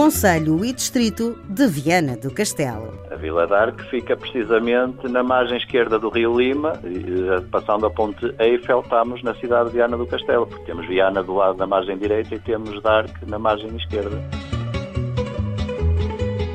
Conselho 0.00 0.64
e 0.64 0.72
Distrito 0.72 1.38
de 1.44 1.66
Viana 1.66 2.16
do 2.16 2.30
Castelo. 2.30 2.98
A 3.10 3.16
Vila 3.16 3.46
d'Arque 3.46 3.82
fica 3.90 4.16
precisamente 4.16 5.06
na 5.06 5.22
margem 5.22 5.58
esquerda 5.58 5.98
do 5.98 6.08
Rio 6.08 6.40
Lima, 6.40 6.72
e, 6.82 7.38
passando 7.50 7.84
a 7.84 7.90
ponte 7.90 8.34
Eiffel, 8.38 8.80
estamos 8.80 9.22
na 9.22 9.34
cidade 9.34 9.68
de 9.68 9.74
Viana 9.74 9.98
do 9.98 10.06
Castelo, 10.06 10.46
porque 10.46 10.64
temos 10.64 10.88
Viana 10.88 11.22
do 11.22 11.34
lado 11.34 11.58
da 11.58 11.66
margem 11.66 11.98
direita 11.98 12.34
e 12.34 12.38
temos 12.38 12.82
d'Arque 12.82 13.26
na 13.26 13.38
margem 13.38 13.76
esquerda. 13.76 14.18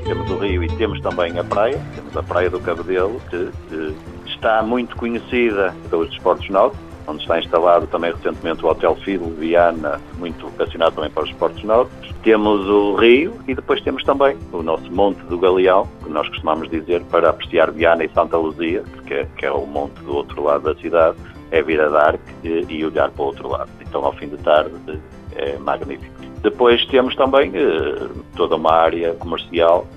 Temos 0.06 0.32
o 0.32 0.38
rio 0.38 0.64
e 0.64 0.78
temos 0.78 1.00
também 1.02 1.38
a 1.38 1.44
praia, 1.44 1.80
temos 1.94 2.18
a 2.18 2.24
Praia 2.24 2.50
do 2.50 2.60
Cabedelo, 2.60 3.22
que, 3.30 3.52
que 3.70 3.96
está 4.26 4.64
muito 4.64 4.96
conhecida 4.96 5.72
pelos 5.92 6.10
desportos 6.10 6.50
náuticos, 6.50 6.95
onde 7.08 7.22
está 7.22 7.40
instalado 7.40 7.88
também 7.88 8.12
recentemente 8.12 8.64
o 8.66 8.70
Hotel 8.70 8.96
Filo 8.98 9.30
Viana, 9.32 10.00
muito 10.18 10.48
vocacionado 10.48 10.96
também 10.96 11.12
para 11.12 11.24
os 11.24 11.30
esportes 11.30 11.64
náuticos. 11.64 12.14
Temos 12.24 12.68
o 12.68 12.96
rio 12.96 13.34
e 13.48 13.54
depois 13.54 13.82
temos 13.82 14.04
também 14.04 14.38
o 14.52 14.64
nosso 14.64 14.92
Monte 14.92 15.22
do 15.26 15.38
Galeão, 15.38 15.88
que 16.04 16.10
nós 16.10 16.28
costumamos 16.30 16.70
dizer 16.70 17.02
para 17.12 17.30
apreciar 17.30 17.72
Viana 17.72 18.04
e 18.04 18.10
Santa 18.10 18.38
Luzia, 18.38 18.84
que 19.06 19.14
é, 19.14 19.28
que 19.38 19.46
é 19.46 19.52
o 19.52 19.66
monte 19.66 20.02
do 20.02 20.16
outro 20.16 20.44
lado 20.44 20.64
da 20.64 20.82
cidade, 20.82 21.18
é 21.52 21.62
vir 21.62 21.80
a 21.80 21.90
dar 21.90 22.20
e, 22.44 22.66
e 22.68 22.86
olhar 22.86 23.12
para 23.12 23.24
o 23.24 23.26
outro 23.28 23.48
lado. 23.48 23.70
Então, 23.82 24.04
ao 24.04 24.14
fim 24.14 24.28
de 24.28 24.38
tarde, 24.38 25.00
é 25.36 25.58
magnífico. 25.58 26.14
Depois 26.42 26.86
temos 26.88 27.16
também 27.16 27.52
eh, 27.56 28.08
toda 28.36 28.56
uma 28.56 28.72
área 28.72 29.14
comercial 29.16 29.88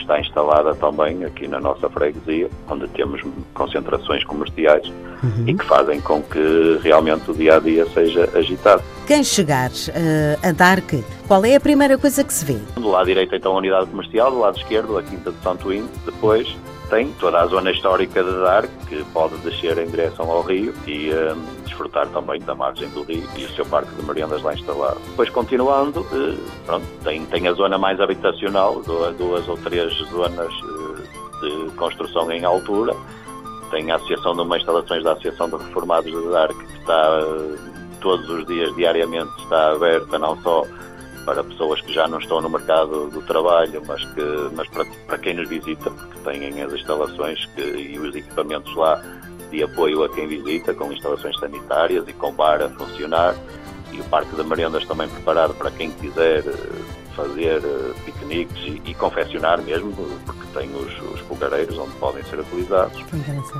está 0.00 0.20
instalada 0.20 0.74
também 0.74 1.24
aqui 1.24 1.46
na 1.46 1.60
nossa 1.60 1.88
freguesia, 1.88 2.48
onde 2.68 2.88
temos 2.88 3.22
concentrações 3.54 4.24
comerciais 4.24 4.86
uhum. 5.22 5.44
e 5.46 5.54
que 5.54 5.64
fazem 5.64 6.00
com 6.00 6.22
que 6.22 6.78
realmente 6.82 7.30
o 7.30 7.34
dia 7.34 7.56
a 7.56 7.60
dia 7.60 7.86
seja 7.86 8.28
agitado. 8.34 8.82
Quem 9.06 9.24
chegar 9.24 9.70
uh, 9.70 10.48
a 10.48 10.52
Dark, 10.52 10.92
qual 11.26 11.44
é 11.44 11.56
a 11.56 11.60
primeira 11.60 11.98
coisa 11.98 12.22
que 12.24 12.32
se 12.32 12.44
vê? 12.44 12.58
Do 12.74 12.90
lado 12.90 13.06
direito 13.06 13.34
então 13.34 13.52
a 13.52 13.58
unidade 13.58 13.86
comercial, 13.86 14.30
do 14.30 14.38
lado 14.38 14.56
esquerdo 14.58 14.96
a 14.98 15.02
Quinta 15.02 15.30
de 15.32 15.42
Santoim, 15.42 15.88
depois 16.04 16.56
tem 16.90 17.12
toda 17.12 17.40
a 17.40 17.46
zona 17.46 17.70
histórica 17.70 18.22
de 18.22 18.32
Dar, 18.40 18.66
que 18.88 19.02
pode 19.12 19.36
descer 19.38 19.78
em 19.78 19.86
direção 19.86 20.28
ao 20.30 20.42
rio 20.42 20.74
e 20.86 21.10
um, 21.12 21.64
desfrutar 21.64 22.06
também 22.08 22.40
da 22.40 22.54
margem 22.54 22.88
do 22.90 23.04
rio 23.04 23.26
e 23.38 23.44
o 23.44 23.50
seu 23.50 23.64
parque 23.64 23.94
de 23.94 24.02
meriendas 24.02 24.42
lá 24.42 24.52
instalado. 24.52 25.00
Depois, 25.10 25.30
continuando, 25.30 26.00
uh, 26.00 26.50
pronto, 26.66 26.84
tem, 27.04 27.24
tem 27.26 27.46
a 27.46 27.52
zona 27.52 27.78
mais 27.78 28.00
habitacional, 28.00 28.82
duas, 28.82 29.16
duas 29.16 29.48
ou 29.48 29.56
três 29.58 29.94
zonas 30.10 30.52
uh, 30.52 31.40
de 31.40 31.70
construção 31.76 32.30
em 32.32 32.44
altura. 32.44 32.94
Tem 33.70 33.90
a 33.92 33.94
Associação 33.94 34.34
de 34.34 34.42
uma 34.42 34.58
Instalações 34.58 35.04
da 35.04 35.12
Associação 35.12 35.48
de 35.48 35.56
Reformados 35.64 36.10
de 36.10 36.28
Dar, 36.28 36.48
que 36.48 36.78
está 36.78 37.20
uh, 37.20 37.58
todos 38.00 38.28
os 38.28 38.44
dias, 38.46 38.74
diariamente, 38.74 39.30
está 39.38 39.72
aberta 39.72 40.18
não 40.18 40.36
só 40.42 40.66
para 41.24 41.44
pessoas 41.44 41.80
que 41.82 41.92
já 41.92 42.08
não 42.08 42.18
estão 42.18 42.40
no 42.40 42.48
mercado 42.48 43.10
do 43.10 43.22
trabalho, 43.22 43.82
mas, 43.86 44.04
que, 44.06 44.22
mas 44.54 44.68
para, 44.68 44.84
para 45.06 45.18
quem 45.18 45.34
nos 45.34 45.48
visita, 45.48 45.90
porque 45.90 46.18
têm 46.20 46.62
as 46.62 46.72
instalações 46.72 47.44
que, 47.54 47.62
e 47.62 47.98
os 47.98 48.14
equipamentos 48.14 48.74
lá 48.74 49.02
de 49.50 49.62
apoio 49.62 50.04
a 50.04 50.08
quem 50.08 50.26
visita, 50.28 50.72
com 50.74 50.92
instalações 50.92 51.38
sanitárias 51.38 52.06
e 52.08 52.12
com 52.12 52.32
bar 52.32 52.62
a 52.62 52.68
funcionar, 52.70 53.34
e 53.92 54.00
o 54.00 54.04
Parque 54.04 54.34
de 54.34 54.44
Merendas 54.44 54.84
também 54.86 55.08
preparado 55.08 55.54
para 55.54 55.70
quem 55.72 55.90
quiser 55.90 56.44
eh, 56.46 57.09
fazer 57.16 57.62
eh, 57.64 57.92
piqueniques 58.04 58.56
e, 58.64 58.82
e 58.84 58.94
confeccionar 58.94 59.60
mesmo, 59.62 59.92
porque 60.24 60.46
tem 60.54 60.70
os, 60.74 61.12
os 61.12 61.20
fogareiros 61.20 61.76
onde 61.78 61.92
podem 61.96 62.22
ser 62.24 62.40
utilizados. 62.40 62.98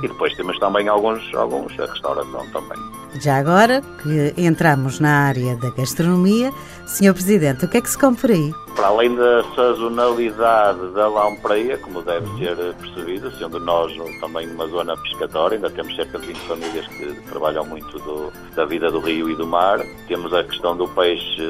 E 0.03 0.07
depois 0.07 0.35
temos 0.35 0.57
também 0.59 0.87
alguns, 0.87 1.33
alguns 1.33 1.77
a 1.79 1.85
restauração 1.85 2.45
também. 2.51 2.77
Já 3.19 3.37
agora 3.37 3.81
que 4.01 4.33
entramos 4.37 4.99
na 4.99 5.27
área 5.27 5.55
da 5.57 5.69
gastronomia, 5.71 6.51
Sr. 6.85 7.13
Presidente, 7.13 7.65
o 7.65 7.67
que 7.67 7.77
é 7.77 7.81
que 7.81 7.89
se 7.89 7.97
come 7.97 8.15
por 8.15 8.31
aí? 8.31 8.53
Para 8.75 8.87
além 8.87 9.13
da 9.15 9.43
sazonalidade 9.53 10.93
da 10.93 11.09
lampreia, 11.09 11.77
como 11.77 12.01
deve 12.01 12.25
ser 12.37 12.55
percebido, 12.75 13.29
sendo 13.37 13.59
nós 13.59 13.93
também 14.21 14.49
uma 14.49 14.65
zona 14.67 14.95
pescatória, 14.95 15.55
ainda 15.55 15.69
temos 15.69 15.93
cerca 15.95 16.19
de 16.19 16.27
20 16.27 16.37
famílias 16.47 16.87
que 16.87 17.13
trabalham 17.29 17.65
muito 17.65 17.99
do, 17.99 18.31
da 18.55 18.65
vida 18.65 18.89
do 18.89 18.99
rio 18.99 19.29
e 19.29 19.35
do 19.35 19.45
mar, 19.45 19.79
temos 20.07 20.33
a 20.33 20.43
questão 20.45 20.75
do 20.75 20.87
peixe 20.87 21.41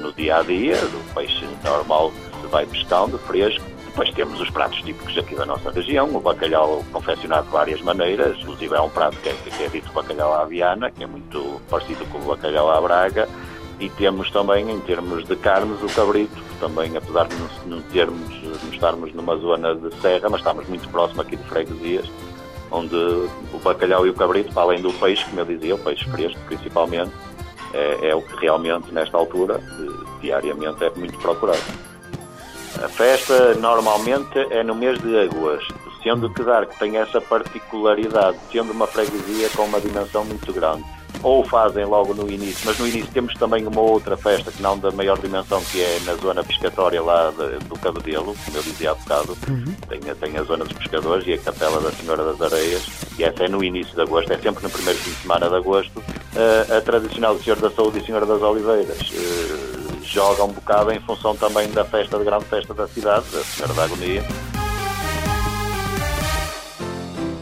no 0.00 0.12
dia 0.12 0.38
a 0.38 0.42
dia, 0.42 0.76
do 0.76 1.14
peixe 1.16 1.48
normal 1.64 2.10
que 2.10 2.40
se 2.42 2.46
vai 2.48 2.66
pescando, 2.66 3.18
fresco, 3.18 3.64
depois 3.86 4.10
temos 4.10 4.38
os 4.38 4.50
pratos 4.50 4.82
típicos 4.82 5.16
aqui 5.16 5.34
da 5.34 5.46
nossa 5.46 5.70
região, 5.70 6.14
o 6.14 6.20
bacalhau 6.20 6.84
confeccionado 6.92 7.46
de 7.46 7.52
várias 7.52 7.80
maneiras, 7.80 8.36
inclusive 8.38 8.74
é 8.74 8.80
um 8.80 8.90
prato 8.90 9.16
que 9.16 9.30
é, 9.30 9.32
que 9.32 9.62
é 9.64 9.68
dito 9.68 9.90
bacalhau 9.92 10.34
à 10.34 10.44
Viana, 10.44 10.90
que 10.90 11.02
é 11.02 11.06
muito 11.06 11.60
parecido 11.70 12.04
com 12.06 12.18
o 12.18 12.24
bacalhau 12.26 12.70
à 12.70 12.78
Braga, 12.78 13.26
e 13.80 13.88
temos 13.88 14.30
também, 14.30 14.70
em 14.70 14.80
termos 14.80 15.24
de 15.24 15.34
carnes, 15.36 15.82
o 15.82 15.86
cabrito, 15.94 16.34
que 16.34 16.60
também, 16.60 16.94
apesar 16.94 17.26
de 17.26 17.36
não, 17.66 17.80
termos, 17.82 18.42
não 18.42 18.70
estarmos 18.70 19.14
numa 19.14 19.36
zona 19.36 19.74
de 19.74 19.94
serra, 20.00 20.28
mas 20.28 20.40
estamos 20.40 20.68
muito 20.68 20.86
próximo 20.90 21.22
aqui 21.22 21.36
de 21.36 21.44
freguesias, 21.44 22.10
onde 22.70 22.94
o 22.94 23.58
bacalhau 23.64 24.06
e 24.06 24.10
o 24.10 24.14
cabrito, 24.14 24.52
para 24.52 24.62
além 24.62 24.82
do 24.82 24.92
peixe, 24.92 25.24
como 25.24 25.40
eu 25.40 25.46
dizia, 25.46 25.74
o 25.74 25.78
peixe 25.78 26.04
fresco 26.10 26.38
principalmente, 26.46 27.12
é, 27.76 28.08
é 28.08 28.14
o 28.14 28.22
que 28.22 28.36
realmente, 28.40 28.92
nesta 28.92 29.16
altura, 29.16 29.60
diariamente 30.20 30.82
é 30.84 30.90
muito 30.96 31.18
procurado. 31.18 31.60
A 32.82 32.88
festa 32.88 33.54
normalmente 33.54 34.38
é 34.50 34.62
no 34.62 34.74
mês 34.74 34.98
de 35.00 35.18
agosto, 35.18 35.74
sendo 36.02 36.32
que 36.32 36.42
Dark 36.42 36.70
tem 36.78 36.96
essa 36.96 37.20
particularidade, 37.20 38.38
sendo 38.50 38.72
uma 38.72 38.86
freguesia 38.86 39.48
com 39.50 39.64
uma 39.64 39.80
dimensão 39.80 40.24
muito 40.24 40.52
grande. 40.52 40.84
Ou 41.22 41.44
fazem 41.44 41.84
logo 41.84 42.14
no 42.14 42.30
início, 42.30 42.60
mas 42.64 42.78
no 42.78 42.86
início 42.86 43.10
temos 43.12 43.34
também 43.34 43.66
uma 43.66 43.80
outra 43.80 44.16
festa 44.16 44.52
que 44.52 44.62
não 44.62 44.78
da 44.78 44.90
maior 44.90 45.18
dimensão, 45.18 45.62
que 45.64 45.80
é 45.80 46.00
na 46.04 46.14
zona 46.14 46.44
pescatória 46.44 47.02
lá 47.02 47.30
de, 47.30 47.64
do 47.66 47.78
Cabedelo, 47.78 48.36
como 48.44 48.56
eu 48.56 48.62
dizia 48.62 48.92
há 48.92 48.94
bocado. 48.94 49.36
Uhum. 49.48 49.74
Tem, 49.88 50.00
tem 50.00 50.38
a 50.38 50.42
zona 50.42 50.64
dos 50.64 50.76
pescadores 50.76 51.26
e 51.26 51.32
a 51.34 51.38
Capela 51.38 51.80
da 51.80 51.90
Senhora 51.92 52.24
das 52.24 52.40
Areias, 52.40 52.86
e 53.18 53.24
essa 53.24 53.44
é 53.44 53.48
no 53.48 53.64
início 53.64 53.94
de 53.94 54.02
agosto, 54.02 54.32
é 54.32 54.38
sempre 54.38 54.62
no 54.62 54.70
primeiro 54.70 54.98
fim 54.98 55.10
de 55.10 55.16
semana 55.16 55.48
de 55.48 55.56
agosto. 55.56 55.98
Uh, 55.98 56.76
a 56.76 56.80
tradicional 56.82 57.38
Senhor 57.38 57.58
da 57.58 57.70
Saúde 57.70 57.98
e 57.98 58.04
Senhora 58.04 58.26
das 58.26 58.42
Oliveiras. 58.42 59.00
Uh, 59.10 59.86
joga 60.06 60.44
um 60.44 60.52
bocado 60.52 60.92
em 60.92 61.00
função 61.00 61.36
também 61.36 61.70
da 61.72 61.84
festa, 61.84 62.16
da 62.18 62.24
grande 62.24 62.44
festa 62.44 62.72
da 62.72 62.86
cidade, 62.86 63.26
da 63.32 63.42
Senhora 63.42 63.74
da 63.74 63.84
Agonia. 63.84 64.22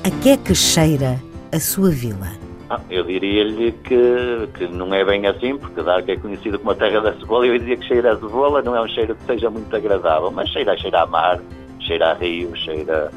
A 0.02 0.10
que 0.22 0.30
é 0.30 0.36
que 0.36 0.54
cheira 0.54 1.22
a 1.52 1.60
sua 1.60 1.90
vila? 1.90 2.44
Ah, 2.74 2.80
eu 2.90 3.04
diria-lhe 3.04 3.70
que, 3.70 4.48
que 4.54 4.66
não 4.66 4.92
é 4.92 5.04
bem 5.04 5.24
assim, 5.28 5.56
porque 5.56 5.80
Dark 5.80 6.08
é 6.08 6.16
conhecido 6.16 6.58
como 6.58 6.72
a 6.72 6.74
terra 6.74 7.00
da 7.00 7.12
cebola, 7.14 7.46
eu 7.46 7.56
diria 7.56 7.76
que 7.76 7.86
cheira 7.86 8.14
a 8.14 8.16
cebola 8.16 8.62
não 8.62 8.74
é 8.74 8.80
um 8.80 8.88
cheiro 8.88 9.14
que 9.14 9.22
seja 9.24 9.48
muito 9.48 9.74
agradável, 9.76 10.32
mas 10.32 10.48
cheira, 10.48 10.76
cheira 10.76 11.02
a 11.02 11.06
mar, 11.06 11.40
cheira 11.78 12.10
a 12.10 12.14
rio, 12.14 12.54
cheira 12.56 13.12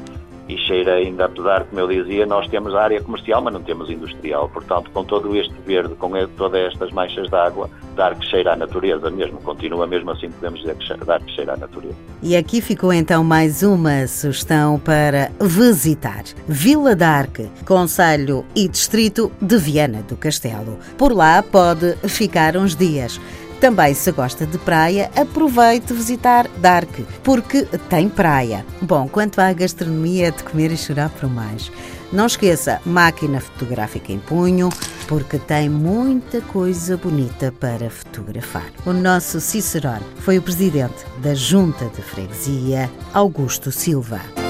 e 0.48 0.56
cheira 0.56 0.94
ainda, 0.94 1.26
apesar, 1.26 1.64
como 1.64 1.80
eu 1.80 1.88
dizia, 1.88 2.24
nós 2.24 2.48
temos 2.48 2.74
a 2.74 2.82
área 2.82 3.02
comercial, 3.02 3.42
mas 3.42 3.52
não 3.52 3.62
temos 3.62 3.90
industrial. 3.90 4.48
Portanto, 4.48 4.90
com 4.90 5.04
todo 5.04 5.36
este 5.36 5.54
verde, 5.66 5.94
com 5.94 6.10
todas 6.36 6.72
estas 6.72 6.90
manchas 6.90 7.28
de 7.28 7.36
água, 7.36 7.68
dar 7.94 8.14
que 8.14 8.24
cheira 8.26 8.54
à 8.54 8.56
natureza 8.56 9.10
mesmo. 9.10 9.38
Continua 9.42 9.86
mesmo 9.86 10.10
assim, 10.10 10.30
podemos 10.30 10.60
dizer 10.60 10.76
que 10.76 11.04
dar 11.04 11.20
que 11.20 11.32
cheira 11.32 11.52
à 11.52 11.56
natureza. 11.56 11.96
E 12.22 12.36
aqui 12.36 12.60
ficou 12.60 12.92
então 12.92 13.22
mais 13.22 13.62
uma 13.62 14.06
sugestão 14.06 14.78
para 14.78 15.30
visitar. 15.40 16.24
Vila 16.46 16.94
d'Arque, 16.96 17.50
Conselho 17.66 18.44
e 18.54 18.68
Distrito 18.68 19.30
de 19.42 19.58
Viana 19.58 20.02
do 20.02 20.16
Castelo. 20.16 20.78
Por 20.96 21.12
lá 21.12 21.42
pode 21.42 21.94
ficar 22.08 22.56
uns 22.56 22.74
dias. 22.74 23.20
Também, 23.60 23.92
se 23.92 24.12
gosta 24.12 24.46
de 24.46 24.56
praia, 24.56 25.10
aproveite 25.16 25.92
visitar 25.92 26.46
Dark, 26.58 26.90
porque 27.24 27.62
tem 27.88 28.08
praia. 28.08 28.64
Bom, 28.80 29.08
quanto 29.08 29.40
à 29.40 29.52
gastronomia, 29.52 30.28
é 30.28 30.30
de 30.30 30.44
comer 30.44 30.70
e 30.70 30.76
chorar 30.76 31.10
por 31.10 31.28
mais. 31.28 31.70
Não 32.12 32.26
esqueça, 32.26 32.80
máquina 32.86 33.40
fotográfica 33.40 34.12
em 34.12 34.18
punho, 34.18 34.70
porque 35.08 35.38
tem 35.38 35.68
muita 35.68 36.40
coisa 36.40 36.96
bonita 36.96 37.52
para 37.52 37.90
fotografar. 37.90 38.66
O 38.86 38.92
nosso 38.92 39.40
Cicerone 39.40 40.06
foi 40.20 40.38
o 40.38 40.42
presidente 40.42 41.04
da 41.18 41.34
Junta 41.34 41.86
de 41.86 42.00
Freguesia, 42.00 42.88
Augusto 43.12 43.72
Silva. 43.72 44.47